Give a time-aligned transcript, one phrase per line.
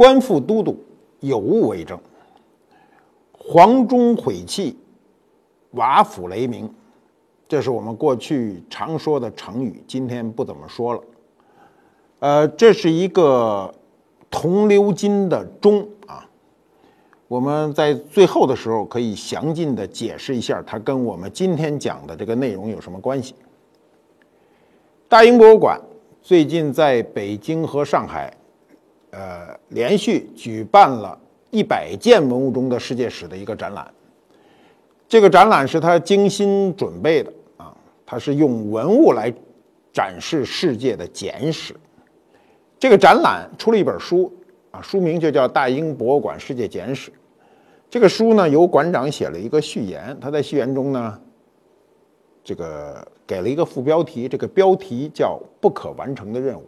[0.00, 0.82] 官复都督，
[1.20, 2.00] 有物为证。
[3.36, 4.78] 黄钟毁弃，
[5.72, 6.72] 瓦釜雷鸣，
[7.46, 11.02] 这是我们过去常说的成语，今天不怎么说了。
[12.20, 13.74] 呃，这是一个
[14.30, 16.26] 铜鎏金的钟啊。
[17.28, 23.34] 我们在最后的时候可以详尽的解释一下，它跟我们今天讲的这个内容有什么关系。
[25.10, 25.78] 大英博物馆
[26.22, 28.34] 最近在北京和上海，
[29.10, 31.18] 呃，连续举办了。
[31.52, 33.92] 一百件文物中的世界史的一个展览，
[35.08, 37.74] 这个展览是他精心准备的啊，
[38.06, 39.34] 他是用文物来
[39.92, 41.74] 展示世界的简史。
[42.78, 44.32] 这个展览出了一本书
[44.70, 47.10] 啊，书名就叫《大英博物馆世界简史》。
[47.90, 51.20] 这个书呢，由馆长写了一个序言，他在序言中呢，
[52.44, 56.64] 这个给了一个副标题，这个标题叫“不可完成的任务”，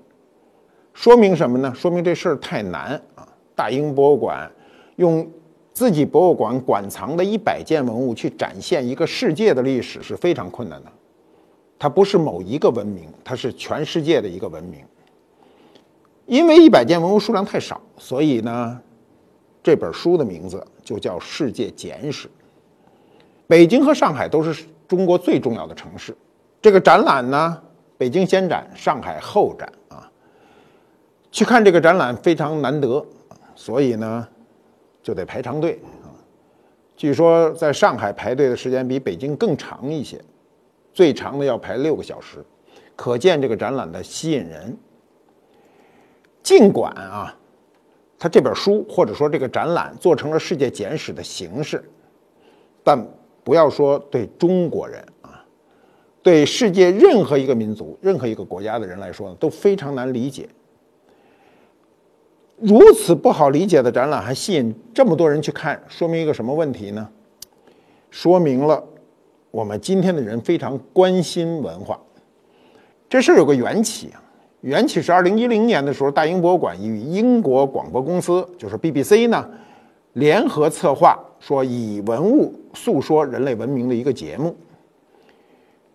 [0.95, 1.73] 说明什么呢？
[1.75, 3.27] 说明这事儿太难啊！
[3.55, 4.51] 大英博物馆。
[4.97, 5.29] 用
[5.73, 10.93] 自己博物馆馆藏的一百件文物去展现一个世界的历史是非常困难的。
[11.79, 14.85] 它不是某一个文明，它是全世界的一个文明。
[16.27, 18.81] 因为一百件文物数量太少，所以呢，
[19.63, 22.29] 这本书的名字就叫《世界简史》。
[23.47, 26.15] 北京和上海都是中国最重要的城市。
[26.61, 27.59] 这个展览呢，
[27.97, 29.73] 北京先展，上海后展。
[31.33, 33.05] 去看这个展览非常难得，
[33.57, 34.29] 所以呢。
[35.05, 36.15] 就得排长队啊！
[36.97, 40.23] 据说在上海排队的时间比北京更长一些，
[40.95, 42.39] 最长的要排六个小时，
[42.95, 44.77] 可见这个展览的吸引人。
[46.41, 47.37] 尽管啊，
[48.17, 51.83] 他这本书或者说这个展览做成了世界简史的形式，
[52.85, 53.05] 但
[53.43, 55.45] 不要说对中国人啊，
[56.23, 60.49] 对世界任何一个民族、任何一个国家的人来说呢，都非常难理解。
[62.63, 67.09] 如此不好理解的展览还吸引这么多人去看，说明一个什么问题呢？
[68.09, 68.81] 说明了
[69.51, 71.99] 我们今天的人非常关心文化。
[73.09, 74.23] 这事儿有个缘起啊，
[74.61, 79.45] 缘起是二零一零年的时候，大英博物馆与英国广播公司，就是 BBC 呢，
[80.13, 84.57] 联合策划，说以文物诉说人类文明的一个节目。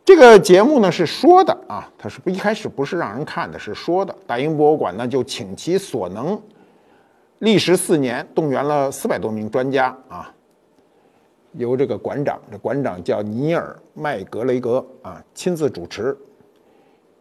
[0.03, 4.13] 这个节目呢是说的啊，它是不一开始不是让人看的，是说的。
[4.25, 6.37] 大英博物馆呢就倾其所能。
[7.39, 10.33] 历时四年，动员了四百多名专家啊，
[11.53, 16.13] 由这个馆长，这馆长叫尼尔麦格雷格啊，亲自主持。《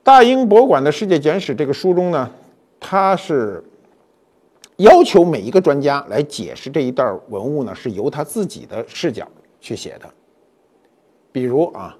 [0.02, 2.30] 大英博物馆的世界简史》这个书中呢，
[2.80, 3.62] 他是
[4.76, 9.28] 要求每一个专家来解释这一袋文物呢，是由他自己的视角
[9.60, 10.08] 去写的。
[11.30, 11.94] 比如啊，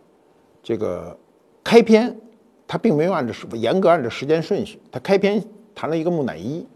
[0.63, 1.15] 这个
[1.63, 2.17] 开篇
[2.67, 5.45] 他并没有按照严格按照时间顺序，他开篇
[5.75, 6.67] 谈了一个木乃伊。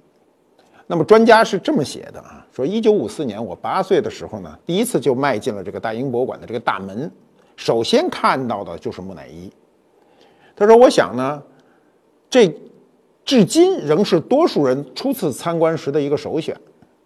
[0.91, 7.09] 那么专家是这么写的啊，说一九五四年我八岁的时候呢，第一次就迈进了这个大英博物馆的这个大门，
[7.55, 9.49] 首先看到的就是木乃伊。
[10.57, 11.41] 他说：“我想呢，
[12.29, 12.53] 这
[13.25, 16.57] 至今仍是多数人初次参观时的一个首选，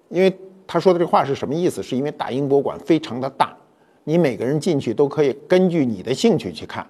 [0.09, 0.35] 因为
[0.67, 1.83] 他说的这话是什么意思？
[1.83, 3.55] 是因为大英博物馆非常的大，
[4.03, 6.87] 你每个人进去都可以根据你的兴趣去看。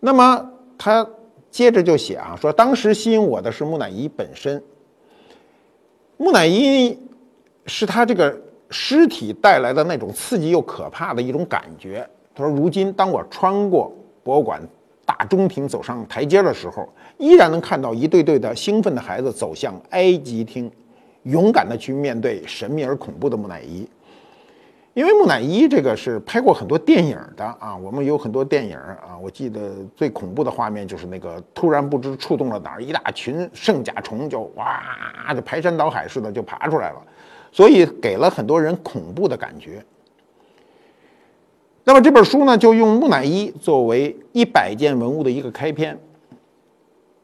[0.00, 1.08] 那么他
[1.52, 4.60] 接着就写啊，说当时吸引我的是木乃伊本身。”
[6.20, 6.98] 木乃伊
[7.64, 8.38] 是他这个
[8.68, 12.06] 尸体带来的那种刺激又可怕的一种感觉。
[12.34, 13.90] 他说：“如今，当我穿过
[14.22, 14.60] 博物馆
[15.06, 16.86] 大中庭走上台阶的时候，
[17.16, 20.70] 依然能看到一对对的兴奋的孩子走向埃及厅，
[21.22, 23.88] 勇敢地去面对神秘而恐怖的木乃伊。”
[24.92, 34.82] 因为木乃伊这个是拍过很多电影的啊，我们有很多电影啊，我记得最恐怖的画面就是那个突然不知触动了哪儿，一大群圣甲虫就哇
[35.32, 37.00] 就排山倒海似的就爬出来了，
[37.52, 39.80] 所以给了很多人恐怖的感觉。
[41.84, 45.96] 那么这本书呢，就用木乃伊作为一百件文物的一个开篇。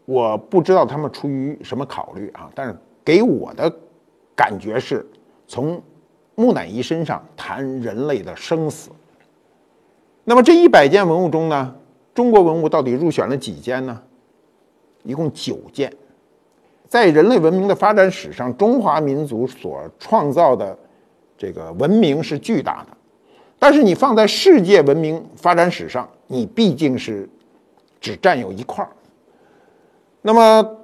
[0.04, 3.70] 我不知道他们出于什么考虑啊，但是给我的
[4.36, 5.04] 感觉是
[5.48, 5.82] 从。
[6.36, 8.90] 木乃伊身上谈人类的生死。
[10.22, 11.74] 那么这一百件文物中呢，
[12.14, 14.00] 中国文物到底入选了几件呢？
[15.02, 15.92] 一共九件。
[16.88, 20.78] 在人类文明的发展史上，中华民族所创造的
[21.36, 22.96] 这个文明是巨大的，
[23.58, 27.28] 但是你放在世界文明发展史上，你毕竟是
[28.00, 28.90] 只占有一块儿。
[30.22, 30.76] 那么。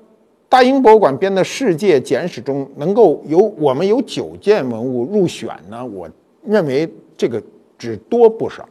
[0.52, 5.82] 大英博物馆编的世界简史中，能够有我们有九件文物入选呢？
[5.82, 6.06] 我
[6.44, 7.42] 认为这个
[7.78, 8.68] 只多不少。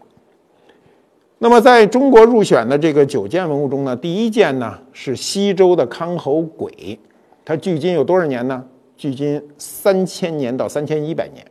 [1.39, 6.99] 那么在中国入选的这个九件文物中呢，第一件呢是西周的康侯簋，
[7.43, 8.63] 它距今有多少年呢？
[8.95, 11.43] 距今三千年到三千一百年。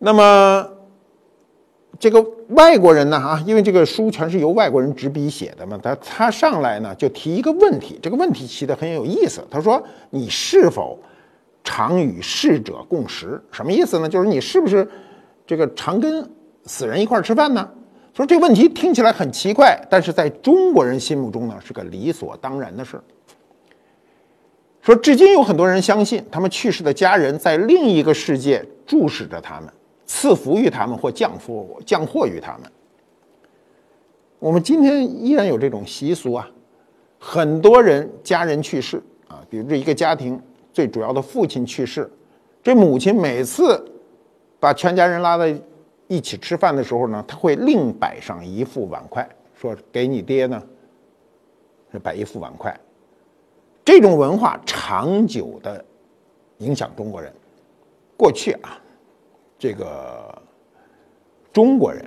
[0.00, 0.68] 那么，
[2.00, 3.16] 这个外国人呢？
[3.18, 9.46] 啊，因为这个书全是由外国人执笔写的嘛，他他上来呢就提一个问题，这个问题提的很有意思。
[9.50, 10.98] 他说：“你是否
[11.62, 13.38] 常与逝者共食？
[13.52, 14.08] 什么意思呢？
[14.08, 14.88] 就是你是不是
[15.46, 16.26] 这个常跟
[16.64, 17.68] 死人一块吃饭呢？”
[18.16, 22.98] 说这个问题听起来很奇怪，但是在中国人心目中呢是个理所当然的事。
[24.80, 29.70] 说至今有很多人相信，他们去世的家人在另一个世界注视着他们。
[30.12, 32.72] 赐福于他们或降福降祸于他们。
[34.40, 36.50] 我们今天依然有这种习俗啊，
[37.20, 40.42] 很多人家人去世啊，比如这一个家庭
[40.72, 42.10] 最主要的父亲去世，
[42.60, 43.80] 这母亲每次
[44.58, 45.56] 把全家人拉在
[46.08, 50.60] 一起吃饭的时候呢，他会另摆上一副碗筷，说给你爹呢，
[52.02, 52.76] 摆一副碗筷。
[53.84, 55.84] 这种文化长久的
[56.58, 57.32] 影响中国人，
[58.16, 58.76] 过去啊。
[59.60, 60.34] 这个
[61.52, 62.02] 中国人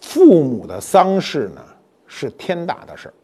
[0.00, 1.60] 父母的丧事呢
[2.06, 3.14] 是天大的事儿，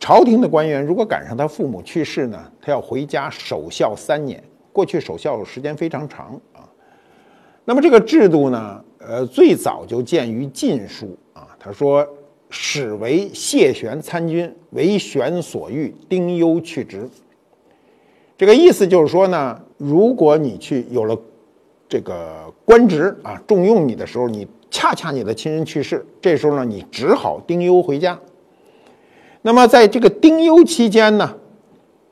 [0.00, 4.42] 朝廷的官员如果赶上他父母去世呢，他要回家守孝三年。
[4.72, 6.68] 过去守孝时间非常长啊。
[7.64, 11.56] 那么这个制度呢，呃，最早就见于《晋书》啊。
[11.60, 12.04] 他说
[12.50, 17.08] ：“始为谢玄参军，为玄所欲，丁忧去职。”
[18.36, 21.16] 这个意思就是说呢，如果你去有了。
[21.88, 28.18] 这个官职啊，重用你的时候，你恰恰你的亲人去世，这时候呢，你只好丁忧回家。
[29.42, 31.36] 那么在这个丁忧期间呢，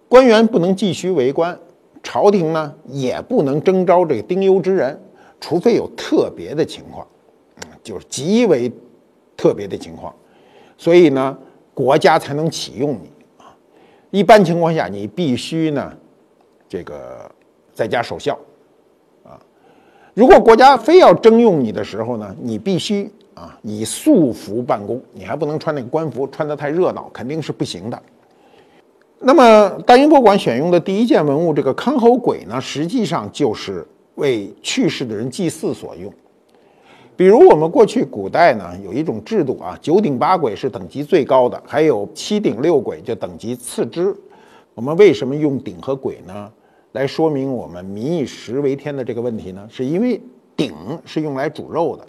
[0.08, 1.58] 官员不能继续为官，
[2.02, 5.02] 朝廷呢也不能征召这个丁忧之人，
[5.40, 7.04] 除非有特别的情况，
[7.82, 8.72] 就是极为
[9.36, 10.14] 特别的情况，
[10.78, 11.36] 所以呢，
[11.74, 13.50] 国家才能启用你啊。
[14.12, 15.92] 一般情况下，你必须呢，
[16.68, 17.28] 这个
[17.72, 18.38] 在家守孝。
[20.14, 28.00] 如果国家非要征用你的时候呢，你必须啊以素服办公，你还不能穿那个官服，穿得太热闹肯定是不行的。
[29.18, 33.84] 那么大英博物馆选用的第一件文物，这个康侯簋呢，实际上就是
[34.14, 36.12] 为去世的人祭祀所用。
[37.16, 44.14] 比如我们过去古代呢有一种制度啊，九鼎八簋是等级最高的，还有七鼎六簋就等级次之。
[44.74, 46.50] 我们为什么用鼎和簋呢？
[46.94, 50.20] 来说明我们民以食为天的这个问题呢，是因为
[50.56, 50.72] 鼎
[51.04, 52.06] 是用来煮肉的，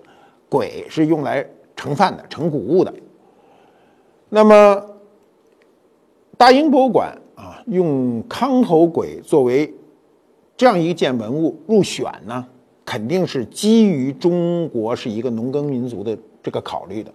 [0.47, 1.43] 簋是用来
[1.75, 2.93] 盛饭的、盛谷物的。
[4.29, 4.85] 那么，
[6.37, 9.73] 大英博物馆啊，用康侯簋作为
[10.55, 12.45] 这样一件文物入选呢，
[12.85, 17.11] 肯定是基于中国是一个农耕民族的这个考虑的。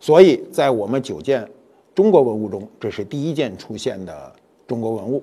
[0.00, 1.48] 所以在我们九件
[1.94, 4.32] 中国文物中，这是第一件出现的
[4.66, 5.22] 中国文物。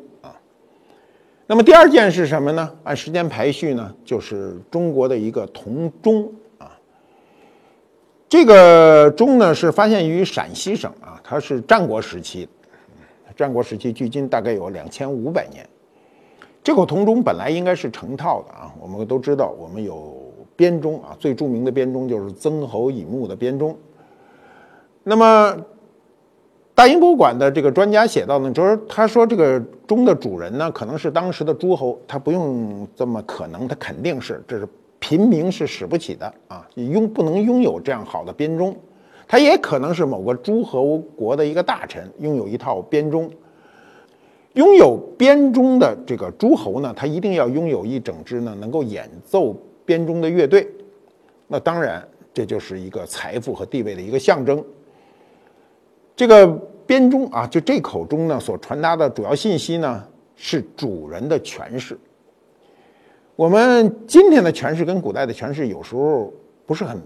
[1.48, 2.72] 那么第二件是什么呢？
[2.84, 6.72] 按时间排序呢，就是中国的一个铜钟啊。
[8.28, 12.50] 这个钟呢是发现于陕西省啊，它是战国时期，
[13.36, 15.64] 战国时期距今大概有两千五百年。
[16.64, 23.78] 这口铜钟本来应该是成套的啊，我们都知道，我们有编钟啊，最著名的编钟就是曾侯乙墓的编钟。
[25.04, 25.56] 那么。
[26.76, 34.68] 大英博物馆的这个专家写到呢，就是他说这个钟的主人呢，可能是当时的诸侯，他不用这么可能，他肯定是这是
[35.00, 38.76] 平民是使不起的啊，拥不能拥有这样好的编钟，
[39.26, 43.32] 他也可能是某个诸侯国的一个大臣拥有一套编钟，
[44.56, 49.56] 拥有编钟的这个诸侯呢，他一定要拥有一整支呢能够演奏
[49.86, 50.68] 编钟的乐队，
[51.48, 54.62] 那当然这就是一个财富和地位的一个象征。
[56.16, 56.48] 这个
[56.88, 60.02] 编钟啊，就这口钟呢，所传达的主要信息呢，
[60.36, 62.00] 是主人的权势。
[63.36, 66.32] 我们今天的权势跟古代的权势有时候
[66.66, 67.02] 不是很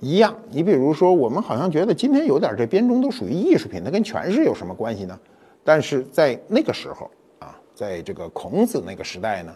[0.00, 0.34] 一样。
[0.50, 5.16] 你比如说，我们好像觉得今天有点这编钟都属于艺术品，它跟权势有什么关系呢？
[5.62, 9.54] 但是在那个时候啊，在这个孔子那个时代呢，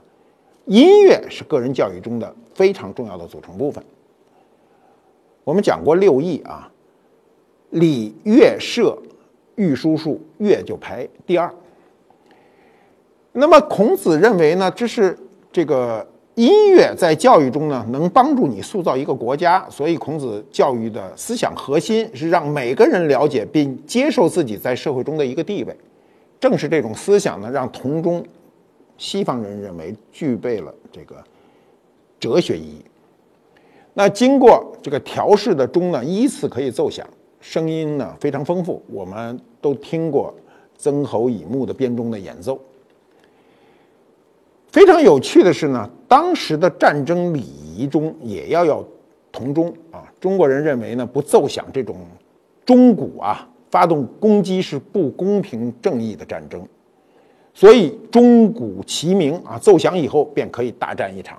[0.67, 3.83] 音乐是个人教育中的非常重要的组成部分。
[5.43, 6.71] 我们讲过六艺啊。
[7.75, 8.97] 礼乐射
[9.57, 11.53] 御书数，乐就排第二。
[13.33, 15.19] 那么孔子认为呢，这是
[15.51, 19.69] 这个音乐在教育中呢，能帮助你塑造一个国家。
[19.69, 25.77] 所以孔子教育的思想核心是让每个人了解并接受自己在社会中的一个地位。
[26.39, 28.25] 正是这种思想呢，让铜钟，
[28.99, 31.17] 西方人认为具备了这个
[32.21, 32.85] 哲学意义。
[33.95, 37.05] 那经过这个调试的钟呢，依次可以奏响。
[37.45, 40.35] 声音呢非常丰富，我们都听过
[40.79, 42.59] 曾侯乙墓的编钟的演奏。
[44.73, 48.83] 非常有趣的是呢，当时的战争礼仪中也要要
[49.31, 50.11] 铜钟啊。
[50.19, 51.97] 中国人认为呢，不奏响这种
[52.65, 56.67] 钟鼓啊，发动攻击是不公平正义的战争，
[57.53, 61.39] 所以钟鼓齐鸣啊，奏响以后便可以大战一场。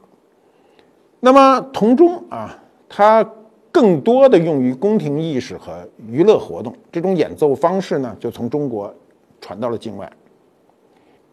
[1.19, 2.55] 那么铜钟啊，
[2.87, 3.27] 它
[3.75, 8.95] 更多的用于宫廷仪式和娱乐活动，这种演奏方式呢，就从中国
[9.41, 10.09] 传到了境外。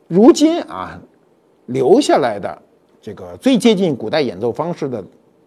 [0.09, 1.01] 如今啊。
[1.67, 2.61] 留下来的
[3.01, 5.03] 这个最接近古代演奏方式的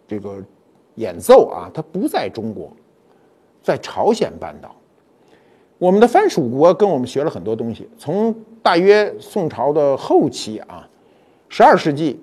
[0.07, 0.41] 这个
[0.95, 2.71] 演奏啊，它不在中国，
[3.61, 4.73] 在朝鲜半岛。
[5.77, 7.87] 我们的藩属国跟我们学了很多东西。
[7.97, 8.33] 从
[8.63, 10.87] 大约宋朝的后期啊，
[11.49, 12.17] 十二世纪，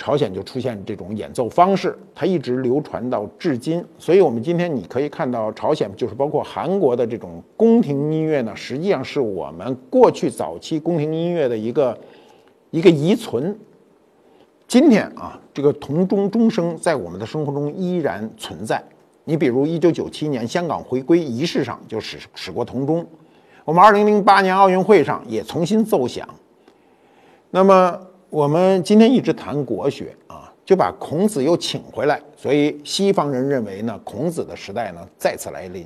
[0.00, 3.84] 朝鲜就出现这种演奏方式，它一直流传到至今。
[3.98, 11.98] 所以，我们今天你可以看到，朝鲜就是包括韩国的这种宫廷音乐呢，实际上是我们过去早期宫廷音乐的一个
[12.70, 13.54] 一个遗存。
[14.66, 18.82] 今天啊，这个铜钟钟声在我们的生活中依然存在。
[19.24, 23.06] 你比如，一九九七年香港回归仪式上就使使过铜钟，
[23.66, 26.26] 我们二零零八年奥运会上也重新奏响。
[27.50, 35.84] 那么，我们今天一直谈国学啊，就把孔子又请回来，所以西方人认为呢，孔子的时代呢再次来临。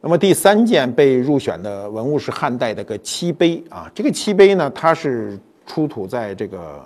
[0.00, 6.84] 那么第三件被入选的文物是汉代的个漆碑啊，这个漆碑呢，它是出土在这个。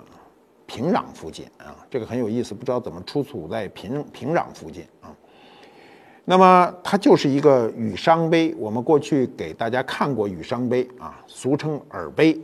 [0.65, 5.13] 平壤附近啊，这个很有意思，不知道怎么出土在平平壤附近啊。
[6.25, 12.39] 那么它就是一个羽商碑，我们过去给大家看过羽商碑啊，俗称耳碑。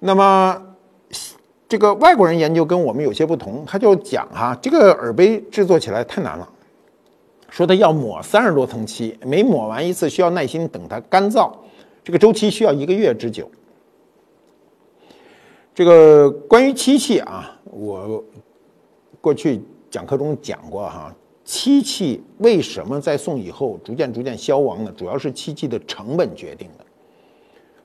[0.00, 0.62] 那么
[1.68, 6.48] 这个外国人研究跟我们有些不同，他就讲哈，这个耳杯制作起来太难了，
[7.50, 11.52] 说他要抹三十多层漆，每抹完一次需要耐心等它干燥，
[12.04, 13.50] 这个周期需要一个月之久。
[15.74, 18.24] 这个关于漆器啊，我
[19.20, 21.14] 过去讲课中讲过哈，
[21.44, 24.92] 漆器为什么在宋以后逐渐逐渐消亡呢？
[24.96, 26.84] 主要是漆器的成本决定的。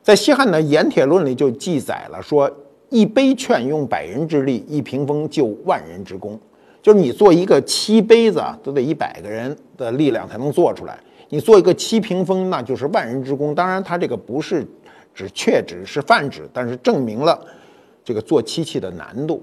[0.04, 2.52] 在西汉的《盐铁论》里就记载了说，
[2.90, 6.38] 一杯劝用百人之力，一屏风就万人之功。
[6.82, 13.56] 就是你做一个漆杯子都得一百个人的力量才能做出来，你做一个漆屏风那就是万人之功。
[13.56, 14.68] 当然，它这个不是
[15.16, 17.40] 指确指，是泛指，但是证明了。
[18.06, 19.42] 这个做漆器的难度，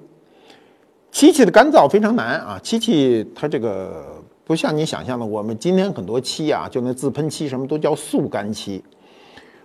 [1.11, 2.61] 漆器的干燥非常难啊！
[2.63, 8.85] 漆器它这个不像你想象的，我们今天很多漆啊，就那自喷漆什么都叫速干漆。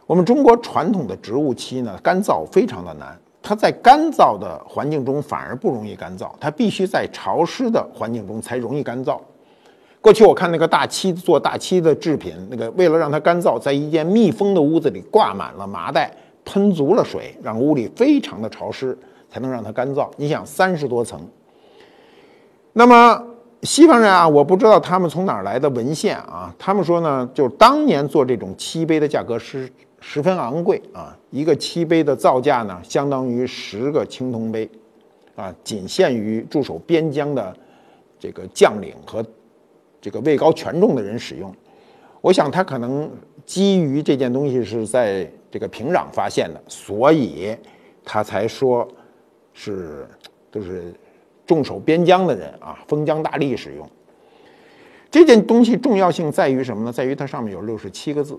[0.05, 9.19] 我们中国传统的植物漆呢，干燥非常的难，它在干燥的环境中反而不容易干燥，它必须在潮湿的环境中才容易干燥。
[10.01, 16.11] 过去我看那个大漆做大漆的制品，那个为了让它干燥，在一间密封的屋子里挂满了麻袋。
[16.47, 18.95] 喷足了水，让屋里非常的潮湿，
[19.27, 20.07] 才能让它干燥。
[20.15, 21.19] 你想，三十多层。
[22.71, 23.19] 那么
[23.63, 29.67] 西方人啊，我不知道他们从哪儿来的文献啊，他们说呢，就是当年做这种漆杯的价格是
[30.07, 34.69] 十分昂贵啊，一个漆杯的造价呢，相当于十个青铜杯，
[35.35, 37.57] 啊，仅限于驻守边疆的
[38.19, 39.25] 这个将领和
[39.99, 41.51] 这个位高权重的人使用。
[42.21, 43.09] 我想他可能
[43.47, 45.27] 基于这件东西是在。
[45.51, 47.55] 这个平壤发现的，所以
[48.03, 48.85] 他才说
[49.53, 50.05] 是
[50.51, 50.93] 都是
[51.47, 53.89] 驻守边疆的人啊，封疆大吏使用
[55.09, 55.77] 这件东西。
[55.77, 56.91] 重要性在于什么呢？
[56.91, 58.37] 在于它上面有六十七个字。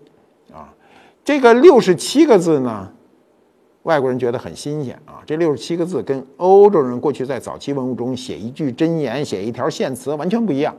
[1.27, 2.89] 这个六十七个字呢，
[3.83, 5.21] 外国人觉得很新鲜啊。
[5.27, 10.73] 这六十七个字跟欧洲人过去在早期文物中写一句箴言、写一条献词完全不一样。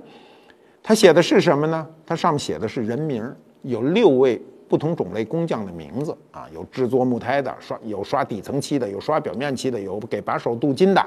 [0.82, 1.86] 他写的是什么呢？
[2.06, 3.30] 他上面写的是人名，
[3.64, 4.42] 有六位。
[4.70, 11.02] 不同种类工匠的名字啊，有制作木胎的，刷有刷底层漆的，有刷表面漆的，有给把手镀金的，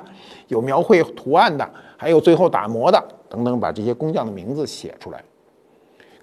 [0.49, 5.23] 有描绘图案的，还有最后打磨的等等，把这些工匠的名字写出来。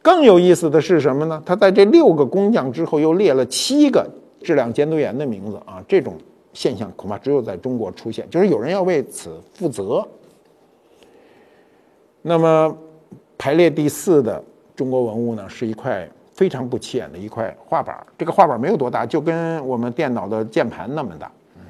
[0.02, 1.42] 更有意思的是什么呢？
[1.46, 4.10] 他在这六个工匠之后又列了七个
[4.42, 6.16] 质量监督员的名字啊，这种
[6.54, 10.08] 现象恐怕只有在中国出现，就是有人要为此负责。
[12.22, 12.78] 那么
[13.38, 14.44] 排列第四的
[14.76, 16.10] 中国文物呢，是一块。
[16.38, 21.32] 非常不起眼的一块画板，这个画板没有多大，就跟我们电脑的键盘那么大。
[21.56, 21.62] 嗯，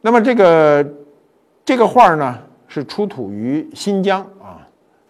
[0.00, 0.94] 那么这个
[1.64, 2.38] 这个画呢，
[2.68, 4.64] 是出土于新疆啊，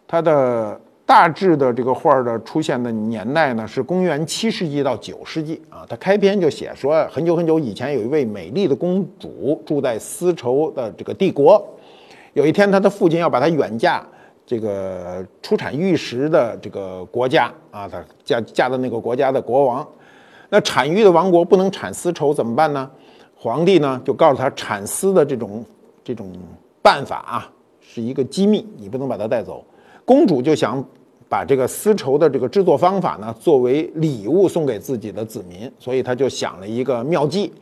[0.09, 5.87] 它的大致的这个画的出现的年代呢，是公元七世纪到九世纪啊。
[5.89, 11.65] 它开篇就写说，很久很久以前，有一位美丽的公主住在丝绸的这个帝国，
[12.33, 14.05] 有一天，她的父亲要把她远嫁。
[14.45, 19.87] 这个出产玉石的这个国家啊，她嫁嫁的那个国家的国王，
[20.51, 22.91] 那产玉的王国不能产丝绸怎么办呢？
[23.37, 25.65] 皇帝呢就告诉他，产丝的这种
[26.03, 26.33] 这种
[26.83, 29.65] 办法啊，是一个机密，你不能把它带走。
[30.07, 30.83] 公主就想
[31.29, 37.53] 把这个丝绸的这个制作方法呢，作为礼物送给自己的子民，所以她就想了一个妙计，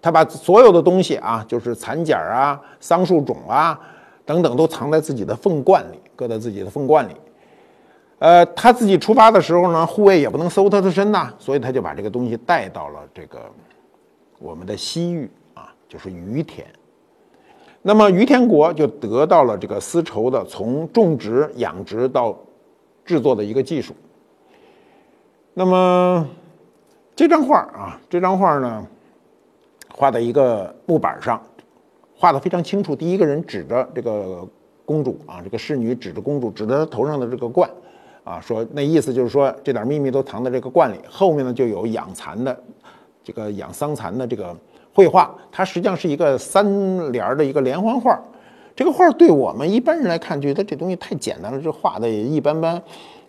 [0.00, 3.78] 她把所有的东西啊，就是蚕茧啊、桑树种啊
[4.24, 7.12] 等等，都藏在自己的凤冠里，搁在自己的凤冠里。
[8.20, 13.40] 呃，他自己出发的时候呢，护卫也不能搜他的身呐，所以他就把这个东西带到了这个
[14.38, 16.64] 我们的西域啊，就是于田。
[17.82, 22.36] 那么于天国就得到了这个丝绸的从种植、养殖到
[23.04, 23.94] 制作的一个技术。
[25.54, 26.28] 那么
[27.16, 28.86] 这张画啊，这张画呢，
[29.90, 31.40] 画在一个木板上，
[32.14, 32.94] 画的非常清楚。
[32.94, 34.46] 第一个人指着这个
[34.84, 37.68] 公主啊，这个侍女指着公主，指着她头上的这个冠。
[38.24, 40.98] 啊，说那意思就是说，这点秘密都藏在这个罐里。
[41.08, 42.54] 后面呢，就有养蚕的，
[43.24, 44.54] 这个养桑蚕的这个
[44.92, 48.20] 绘画，它实际上是一个三联的一个连环画。
[48.74, 52.80] 这个画对我们一般人来看，觉得这东西太简单了，这画的也一般般。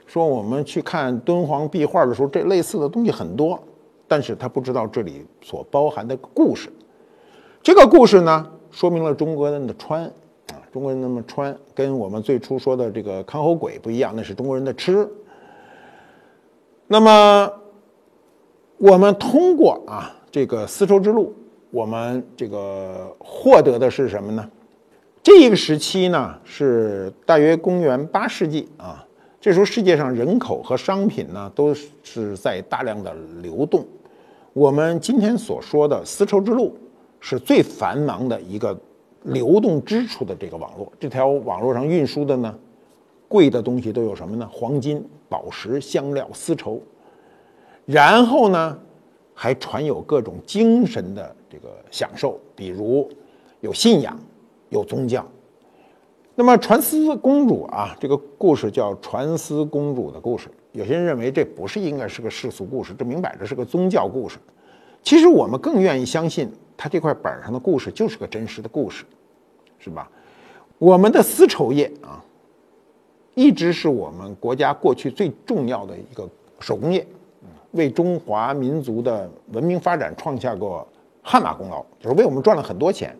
[0.06, 3.60] 说我们去看敦煌壁画的时候，这类似的东西很多，
[4.08, 6.70] 但是他不知道这里所包含的故事。
[7.62, 10.58] 这个故事呢，说明了中国人的穿啊。
[10.72, 15.08] 中国人那么穿，跟我们最初说的这个看猴鬼不一样，那是中国人的吃。
[16.88, 17.51] 那么，
[18.78, 21.34] 我们通过啊这个丝绸之路，
[21.71, 24.49] 我们这个获得的是什么呢？
[25.21, 29.05] 这一个时期呢是大约公元八世纪啊，
[29.39, 33.86] 这时候世界上人口和商品呢都是在大量的流动。
[34.53, 36.75] 我们今天所说的丝绸之路
[37.19, 38.77] 是最繁忙的一个。
[39.23, 42.55] 流动支出的这个网络，这条网络上运输的呢，
[43.27, 44.49] 贵的东西都有什么呢？
[44.49, 46.82] 黄金、宝石、香料、丝绸，
[47.86, 48.79] 然后呢，
[49.34, 53.09] 还传有各种精神的这个享受，比如
[53.62, 54.17] 有信仰、
[54.69, 55.25] 有宗教。
[56.35, 60.49] 那么传丝公主啊，这个故事叫传丝公主的故事。
[60.71, 64.38] 有些人认为这不是应该是个世俗故事，这明摆着是个宗教故事。
[65.01, 66.49] 其实我们更愿意相信。
[66.81, 69.03] 它这块板上的故事就是个真实的故事，
[69.79, 70.09] 是吧？
[70.77, 72.23] 我们的丝绸业啊，
[73.35, 76.25] 一直是我们国家过去最重要的一个
[76.62, 77.05] 手工业，
[77.71, 80.88] 为中华民族的文明发展创下过
[81.21, 83.15] 汗马功劳，就是为我们赚了很多钱。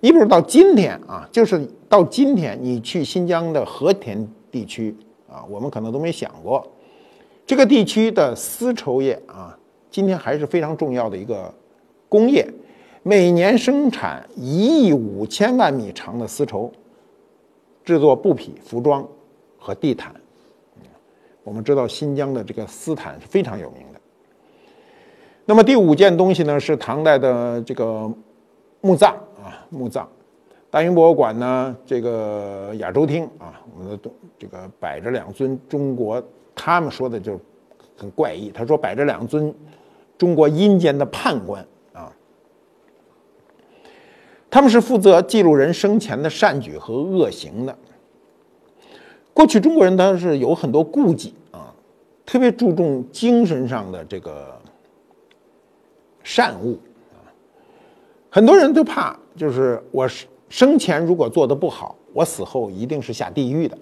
[0.00, 4.94] 你比如到今天啊，就是到今天，你去新疆的和田地区
[5.28, 6.66] 啊，我们可能都没想过，
[7.46, 9.58] 这个地区的丝绸业啊，
[9.90, 11.52] 今天还是非常重要的一个
[12.08, 12.46] 工业。
[13.02, 16.70] 每年生产一亿五千万米长的丝绸，
[17.84, 19.06] 制作布匹、服装
[19.58, 20.12] 和地毯。
[21.44, 23.85] 我们知道新疆的这个丝毯是非常有名。
[25.48, 28.12] 那么第五件东西呢，是唐代的这个
[28.80, 30.06] 墓葬啊，墓葬。
[30.68, 36.20] 大英博物馆呢，这个亚洲厅啊，我们的东这个摆着两尊中国，
[36.52, 37.40] 他们说的就
[37.96, 38.50] 很怪异。
[38.50, 39.54] 他说摆着两尊
[40.18, 42.12] 中国阴间的判官啊。
[44.50, 47.78] 他们是负责记录人生前的善举和恶行的。
[49.32, 51.72] 过去中国人他是有很多顾忌啊，
[52.26, 54.55] 特别注重精神上的这个
[56.26, 56.72] 善恶
[57.12, 57.22] 啊。
[58.28, 60.08] 很多人都怕，就是我
[60.48, 63.78] 生前如果做的不好，我死后一定是下地狱的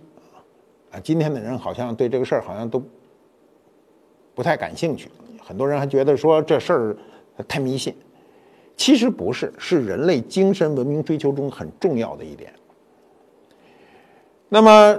[0.92, 1.00] 啊。
[1.02, 2.82] 今天的人好像对这个事儿好像都
[4.34, 5.10] 不太感兴趣，
[5.42, 6.96] 很多人还觉得说这事儿
[7.48, 7.94] 太迷信。
[8.76, 12.52] 其实不是，是人类精神文明追求中很重要的一点。
[14.50, 14.98] 那么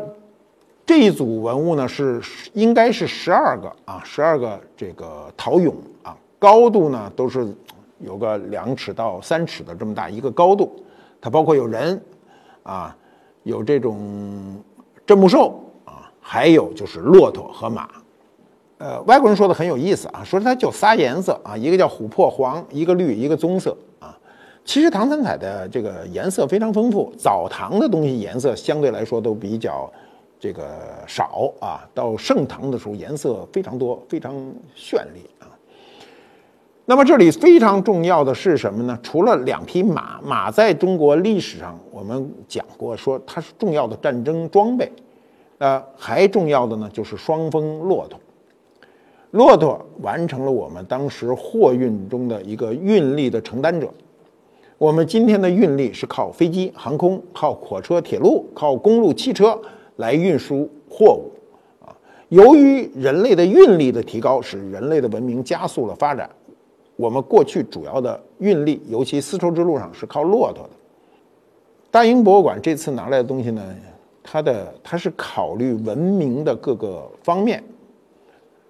[0.86, 2.22] 这一组文物呢，是
[2.54, 7.48] 应该是十二个啊，十二个这个陶俑啊，高度呢都是
[7.98, 10.72] 有个两尺到三尺的这么大一个高度，
[11.20, 12.00] 它包括有人
[12.62, 12.96] 啊，
[13.42, 14.62] 有这种
[15.08, 17.90] 镇墓兽啊，还有就是骆驼和马。
[18.78, 24.16] 呃，外国人说的很有意思啊，说它就仨颜色啊，一个叫琥珀黄，一个绿，一个棕色啊。
[24.64, 29.92] 其实唐三彩的这个颜色非常丰富，早唐的东西颜色相对来说都比较
[30.40, 30.64] 这个
[31.08, 34.36] 少啊，到盛唐的时候颜色非常多，非常
[34.78, 35.50] 绚丽啊。
[36.88, 38.98] 那么这里非常重要的是什么呢？
[39.02, 44.92] 除了两匹马，马在中国历史上我们讲过，说它是重要的战争装备，
[45.58, 48.20] 呃，还重要的呢就是双峰骆驼。
[49.32, 53.92] 骆驼完成了我们当时货运中的一个运力的承担者。
[54.78, 59.60] 我们今天的运力是靠飞机、航空、靠火车、铁路、靠公路、汽车
[59.96, 61.32] 来运输货物，
[61.84, 61.90] 啊，
[62.30, 66.30] 由于人类的运力的提高，使人类的文明加速了发展。
[66.96, 70.70] 我们过去主要的运力，尤其丝绸之路上是靠骆驼的。
[71.92, 73.76] 大英博物馆这次拿来的东西呢，
[74.24, 77.64] 它的它是考虑文明的各个方面，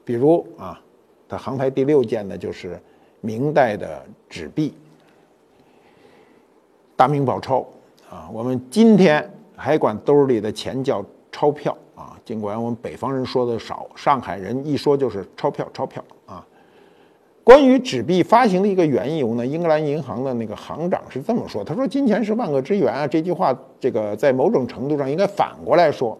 [0.03, 0.81] 比如啊，
[1.27, 2.79] 它航拍第六件呢就是
[3.21, 4.73] 明代的纸币，
[6.95, 7.65] 大明宝钞
[8.09, 12.19] 啊，我们今天还管兜里的钱叫钞票啊。
[12.25, 16.45] 尽管我们北方人说的少，上海人一说就是钞票，钞票啊。
[17.45, 26.19] 关于纸币发行的一个缘由呢，英格兰银行的那个行长是这么说：“他说金钱是万恶之源啊。”这句话，这个在某种程度上应该反过来说。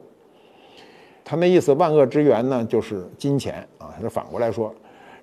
[1.23, 3.89] 他那意思，万恶之源呢就是金钱啊。
[3.99, 4.71] 他反过来说，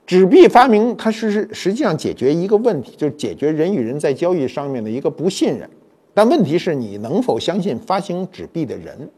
[0.04, 5.70] 纸币发明它是实际上解决一个问题，就是解决人与人在交易上面的一个不信任。
[6.12, 9.08] 但问题是你能否相信发行纸币的人？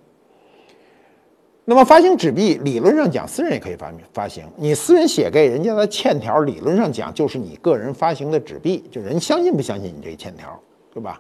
[1.66, 4.44] 那么发行纸币，理论上讲，私人也可以发明发行。
[4.54, 10.60] 你私人写给人家的欠条，理论上讲就是你个人发行的纸币，就人相信不相信你这欠条，
[10.92, 11.18] 对吧？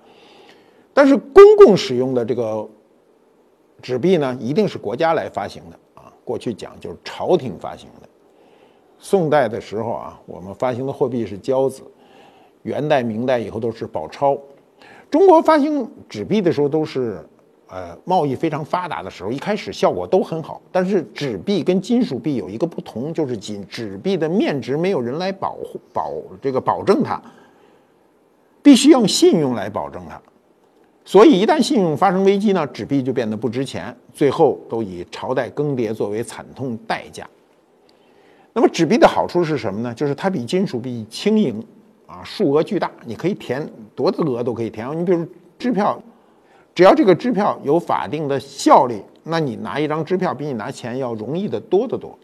[0.92, 2.68] 但是公共使用的这个
[3.80, 6.12] 纸币呢，一定是国家来发行的啊。
[6.24, 8.08] 过去讲就是朝廷发行的。
[8.98, 11.82] 宋代的时候啊，我们发行的货币是交子；
[12.64, 14.38] 元代、明代以后都是宝钞。
[15.10, 17.26] 中国发行纸币的时候都是。
[17.74, 20.62] 呃，贸易非常发达的时候，一开始效果都很好。
[20.70, 27.20] 但是纸币跟金属币有一个不同，就是金纸币的面值没有人来保护保这个保证它，
[28.62, 30.22] 必须用信用来保证它。
[31.04, 37.28] 所以一旦信用发生危机呢，纸币就变得不值钱，最后都以朝代更迭作为惨痛代价。
[38.52, 39.92] 那么纸币的好处是什么呢？
[39.92, 41.60] 就是它比金属币轻盈
[42.06, 44.88] 啊，数额巨大，你可以填多大额都可以填。
[44.96, 45.26] 你比如
[45.58, 46.00] 支票。
[46.74, 52.18] 只要这个支票有法定的效力，那你拿一张支票比你拿钱要容易的多得多。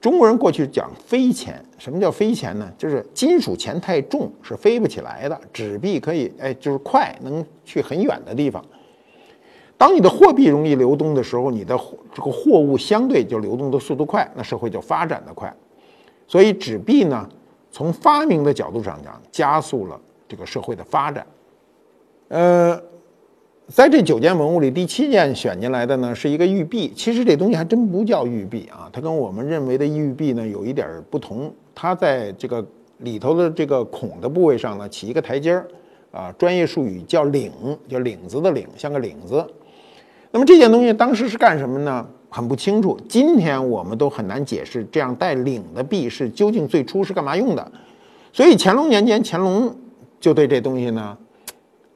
[0.00, 2.70] 中国人过去讲飞钱，什么叫飞钱呢？
[2.78, 8.64] 就是金属钱太重是飞不起来的，纸币可以，哎，就是快，能去很远的地方。
[9.76, 11.78] 当你的货币容易流动的时候，你的
[12.14, 15.52] 这个货物相对就流动的速度快，那社会就发展的快。
[16.28, 17.28] 所以纸币呢，
[17.72, 21.26] 从发明的角度上讲，加速了这个社会的发展。
[22.28, 22.67] 呃。
[23.78, 26.92] 在这九件文物里，第七件选进来的呢是一个玉璧。
[26.96, 31.48] 其实这东西还真不叫玉璧啊，它跟我们认为的玉璧呢有一点不同。
[31.76, 35.68] 它在这个里头的这个孔的部位上呢起一个台阶儿，
[36.10, 37.52] 啊，专业术语叫领，
[37.88, 39.46] 叫领子的领，像个领子。
[40.32, 42.04] 那么这件东西当时是干什么呢？
[42.28, 42.98] 很不清楚。
[43.08, 47.70] 今天我们都很难解释这样带领的璧是究竟最初是干嘛用的。
[48.32, 49.72] 所以乾隆年间，乾隆
[50.18, 51.16] 就对这东西呢。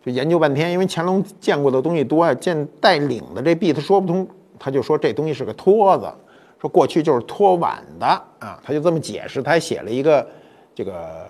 [0.05, 4.27] 就研究半天，因为乾隆见过的东西多啊，见带领的这币他说不通，
[4.59, 6.13] 他就说这东西是个托子，
[6.61, 8.07] 说过去就是托碗的
[8.41, 10.27] 啊，他就这么解释，他还写了一个
[10.75, 11.27] 这个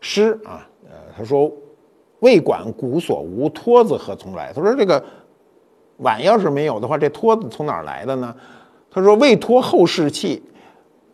[0.00, 1.50] 诗啊，呃，他说
[2.20, 4.52] 未管古所无，托子何从来？
[4.52, 5.02] 他说这个
[5.96, 8.34] 碗要是没有的话，这托子从哪来的呢？
[8.90, 10.42] 他说未托后世器，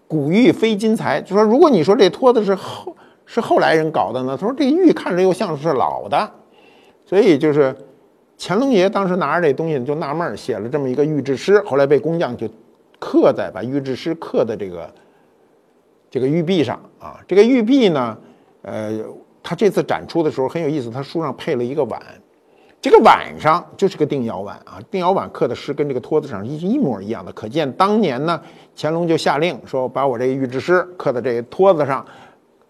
[0.09, 1.21] 古玉非金材。
[1.23, 4.37] 就说如果你说这托子是后是后来人搞的呢？
[4.37, 6.31] 他说这玉看着又像是老的。
[7.11, 7.75] 所以就是
[8.39, 12.49] 乾隆爷当时拿着这东西就纳闷，写了这么一个御制诗，后来被工匠就
[13.01, 14.95] 刻在把御制诗刻在这个
[16.09, 17.19] 这个玉璧上啊。
[17.27, 18.17] 这个玉璧呢，
[18.63, 19.01] 呃，
[19.43, 22.01] 他这次展出的时候很有意思，他书上配了一个碗，
[22.81, 24.79] 这个碗上就是个定窑碗啊。
[24.89, 28.41] 定窑碗刻的诗跟这个托子上一一模一样的，可见当年呢，
[28.77, 32.07] 乾隆就下令说，把我这个御制诗刻在这个托子上，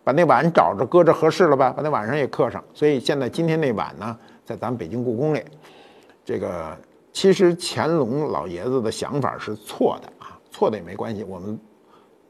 [0.03, 1.75] 把那碗找着搁着合适了吧？
[1.77, 2.65] 把那碗上也刻上。
[2.73, 4.17] 所以现在今天那碗呢？
[4.51, 5.41] 在咱们北京故宫里，
[6.25, 6.77] 这个
[7.13, 11.57] 其实乾隆老爷子的想法是错的啊，错的也没关系，我们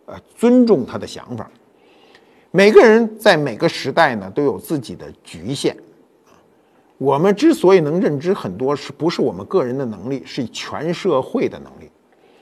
[0.05, 1.51] 呃尊重他的想法。
[2.51, 5.75] 每个人在每个时代呢都有自己的局限。
[6.99, 11.91] 我们之所以能认知很多，是不是我们个人的能力，是全社会的能力。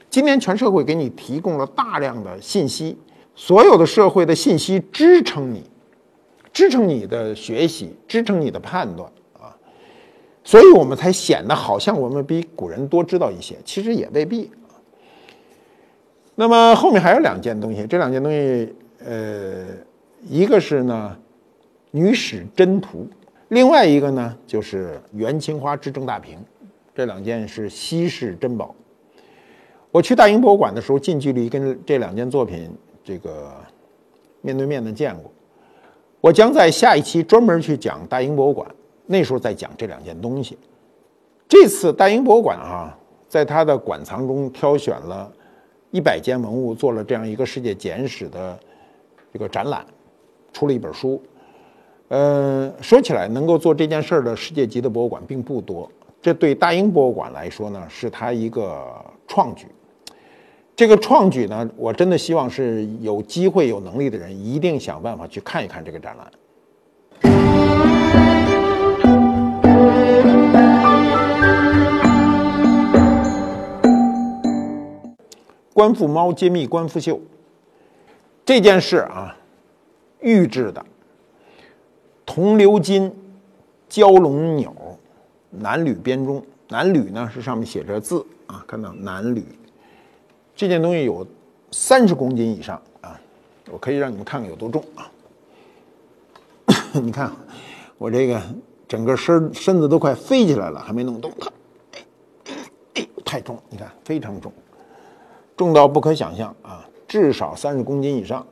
[0.09, 2.97] 今天全社会给你提供了大量的信息，
[3.33, 5.63] 所有的社会的信息支撑你，
[6.51, 9.09] 支撑你的学习，支撑你的判断。
[10.43, 14.49] 所以我们才显得好像我们比古人多知道一些，其实也未必
[16.33, 18.73] 那么后面还有两件东西，这两件东西，
[19.05, 19.65] 呃，
[20.27, 21.15] 一个是呢
[21.91, 23.07] 《女史箴图》，
[23.49, 26.39] 另外一个呢就是元青花之正大瓶，
[26.95, 28.73] 这两件是稀世珍宝。
[29.91, 32.71] 我去大英博物馆的时候，近距离跟这两件作品
[33.03, 33.53] 这个
[34.41, 35.31] 面对面的见过。
[36.21, 38.67] 我将在下一期专门去讲大英博物馆。
[39.11, 40.55] 那时候在讲这两件东西。
[41.47, 42.95] 这次大英博物馆啊，
[43.27, 45.31] 在它的馆藏中挑选了
[45.89, 48.59] 一百件文物做了这样一个世界简史的
[49.33, 49.83] 这个展览，
[50.53, 51.19] 出了一本书。
[52.09, 55.91] 呃，说起来，能够做这件事儿的世界级的博物馆并不多，
[56.21, 59.65] 这对大英博物馆来说呢，是它一个创举。
[60.75, 66.31] 这个创举呢，我真的希望是有机会、有能力的人一定想办法去看一看这个展览。
[75.79, 77.17] 官复猫揭秘官复秀
[78.43, 79.33] 这件事啊，
[80.19, 80.85] 预制的
[82.25, 83.09] 铜鎏金
[83.89, 84.75] 蛟龙钮
[85.49, 89.41] 南吕编钟，南吕呢是上面写着字啊，看到南吕
[90.53, 91.25] 这件东西有
[91.71, 93.17] 三十公斤以上啊，
[93.71, 95.09] 我可以让你们看看有多重啊。
[96.91, 97.31] 你看
[97.97, 98.41] 我这个
[98.85, 101.31] 整个身身子都快飞起来了，还没弄动，
[102.95, 104.51] 哎，太重，你看非常重。
[105.59, 108.47] 重到不可想象啊，至少三十公斤以上！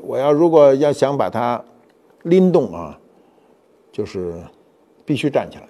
[0.00, 1.62] 我要如果要想把它
[2.22, 2.98] 拎动啊，
[3.92, 4.42] 就是
[5.04, 5.68] 必须站起来。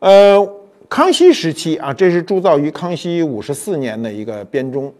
[0.00, 0.46] 呃，
[0.90, 4.92] 康熙时期啊，这是铸造于康熙五十四年的一个编钟。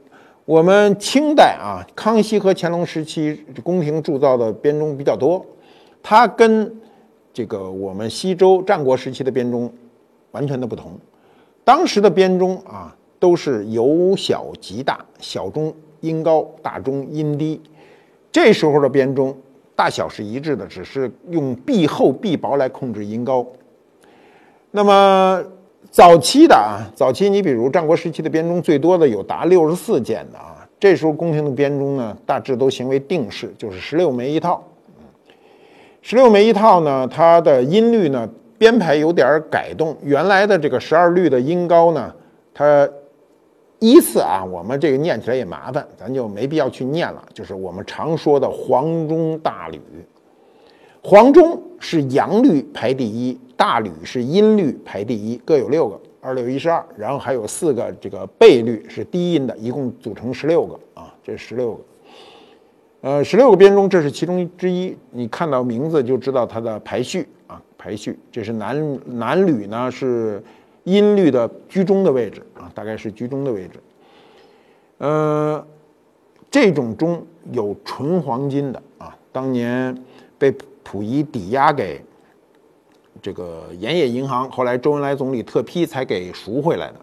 [0.46, 5.44] 我们清代啊，康熙和乾隆时期宫廷铸造的编钟比较多，
[6.02, 6.74] 它跟
[7.30, 9.70] 这个我们西周战国时期的编钟
[10.30, 10.98] 完全的不同。
[11.62, 12.96] 当时的编钟啊。
[13.20, 17.60] 都是由小及大，小中音高，大中音低。
[18.32, 19.36] 这时候的编钟
[19.76, 23.46] 大小是一致的，只是用壁厚壁薄来控制音高。
[24.70, 25.44] 那么
[25.90, 30.66] 早期的啊，早期你比如战国时期的编钟最多的有达六十四件的啊。
[30.78, 34.64] 这时候宫廷的编钟呢，大致都行为定式，就是十六枚一套。
[36.00, 42.14] 十六枚一套呢，它的音律呢编排有点改动，原来的这个十二律的音高呢，
[42.54, 42.88] 它。
[43.80, 47.24] 依次啊，我们这个念起来也麻烦，咱就没必要去念了。
[47.32, 49.80] 就是我们常说的黄钟大吕，
[51.02, 61.80] 黄钟是阳律排第一，大吕是阴律排第一，各有六个，二六一十二，然后还有四个这个倍律是低音的，一共组成十六个啊，这十六个。
[63.00, 64.94] 呃，十六个编钟，这是其中之一。
[65.10, 68.18] 你看到名字就知道它的排序啊，排序。
[68.30, 70.42] 这是南南吕呢是。
[70.84, 73.80] 音律的居中的位置啊，大概是居中的位置。
[74.98, 75.66] 呃，
[76.50, 79.96] 这种钟有纯黄金的啊，当年
[80.38, 82.02] 被溥仪抵押给
[83.22, 86.94] 这个盐业银行，后来周恩来总理特批才给赎回来的。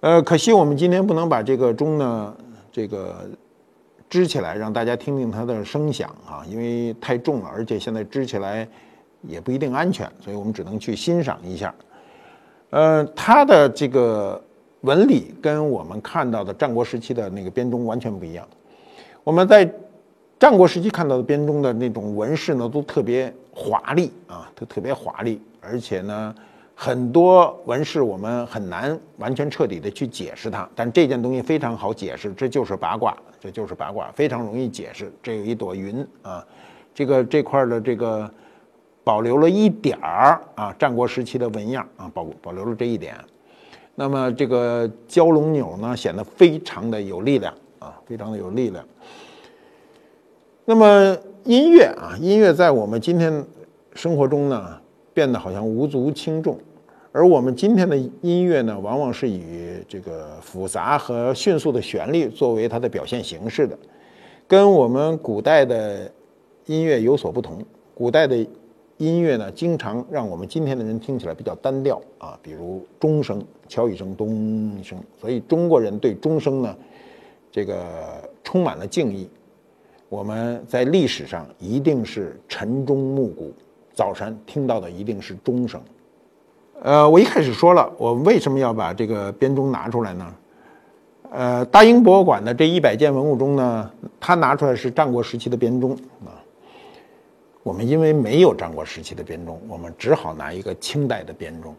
[0.00, 2.36] 呃，可惜我们今天不能把这个钟呢，
[2.70, 3.28] 这个
[4.10, 8.68] 支起来让大家听听它的声响啊，因为太重了，而且现在支起来
[9.22, 11.74] 也不一定安全，所以我们只能去欣赏一下。
[12.74, 14.42] 呃，它的这个
[14.80, 18.44] 纹理跟我们看到的战国时期的那个编钟完全不一样。
[19.22, 19.72] 我们在
[20.40, 26.34] 战国时期看到的编钟的那种纹饰呢，都特别华丽啊，都特别华丽，而且呢，
[26.74, 30.68] 很多纹饰我们很难完全彻底的去解释它。
[30.74, 35.12] 但这件东西非常好解释，这就是八卦，这就是八卦，非常容易解释。
[35.22, 36.44] 这有一朵云啊，
[36.92, 38.28] 这个这块的这个。
[39.04, 43.14] 保留了一点儿啊，战国时期的纹样啊，保保留了这一点。
[43.94, 48.84] 那么这个蛟龙钮呢，显得非常的有力量啊，非常的有力量。
[50.64, 53.44] 那么音乐啊，音乐在我们今天
[53.94, 54.80] 生活中呢，
[55.12, 56.58] 变得好像无足轻重。
[57.12, 59.44] 而我们今天的音乐呢，往往是以
[59.86, 63.78] 这个复杂和迅速的旋律作为它的表现形式的，
[64.48, 66.10] 跟我们古代的
[66.66, 67.64] 音乐有所不同。
[67.94, 68.44] 古代的
[69.04, 76.76] 音乐呢，经常让我们今天的人听起来比较单调啊，比如钟声敲一声，咚一声，所以中国人对钟声呢，
[77.50, 77.76] 这个
[78.42, 79.28] 充满了敬意。
[80.08, 83.52] 我们在历史上一定是晨钟暮鼓，
[83.92, 85.80] 早晨听到的一定是钟声。
[86.82, 90.34] 呃，我一开始说了，我为什么要把这个编钟拿出来呢？
[91.30, 93.90] 呃，大英博物馆的这一百件文物中呢，
[94.20, 95.92] 它拿出来是战国时期的编钟
[96.24, 96.43] 啊。
[97.64, 101.74] 我们因为没有战国时期的编钟，我们只好拿一个清代的编钟。